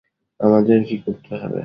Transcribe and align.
আমাদের 0.39 0.77
কি 0.87 0.95
করতে 1.05 1.33
হবে? 1.35 1.59